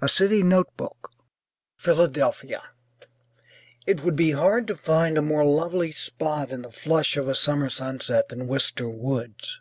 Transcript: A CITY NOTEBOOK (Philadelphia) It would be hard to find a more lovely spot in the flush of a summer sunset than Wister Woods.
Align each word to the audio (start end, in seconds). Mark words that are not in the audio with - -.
A 0.00 0.08
CITY 0.08 0.42
NOTEBOOK 0.42 1.12
(Philadelphia) 1.76 2.60
It 3.86 4.02
would 4.02 4.16
be 4.16 4.32
hard 4.32 4.66
to 4.66 4.74
find 4.76 5.16
a 5.16 5.22
more 5.22 5.44
lovely 5.44 5.92
spot 5.92 6.50
in 6.50 6.62
the 6.62 6.72
flush 6.72 7.16
of 7.16 7.28
a 7.28 7.36
summer 7.36 7.70
sunset 7.70 8.28
than 8.30 8.48
Wister 8.48 8.88
Woods. 8.88 9.60